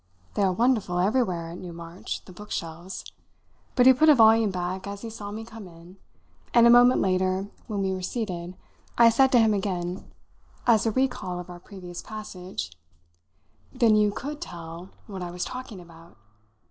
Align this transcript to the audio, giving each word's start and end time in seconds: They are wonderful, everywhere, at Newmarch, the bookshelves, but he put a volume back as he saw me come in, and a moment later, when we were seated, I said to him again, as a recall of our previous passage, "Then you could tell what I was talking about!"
They 0.33 0.41
are 0.41 0.51
wonderful, 0.51 0.97
everywhere, 0.97 1.51
at 1.51 1.59
Newmarch, 1.59 2.25
the 2.25 2.31
bookshelves, 2.33 3.05
but 3.75 3.85
he 3.85 3.93
put 3.93 4.09
a 4.09 4.15
volume 4.15 4.49
back 4.49 4.87
as 4.87 5.01
he 5.03 5.11
saw 5.11 5.29
me 5.29 5.45
come 5.45 5.67
in, 5.67 5.97
and 6.55 6.65
a 6.65 6.71
moment 6.71 7.01
later, 7.01 7.51
when 7.67 7.83
we 7.83 7.93
were 7.93 8.01
seated, 8.01 8.57
I 8.97 9.11
said 9.11 9.31
to 9.33 9.39
him 9.39 9.53
again, 9.53 10.11
as 10.65 10.87
a 10.87 10.91
recall 10.91 11.39
of 11.39 11.51
our 11.51 11.59
previous 11.59 12.01
passage, 12.01 12.71
"Then 13.71 13.95
you 13.95 14.11
could 14.11 14.41
tell 14.41 14.89
what 15.05 15.21
I 15.21 15.29
was 15.29 15.45
talking 15.45 15.79
about!" 15.79 16.17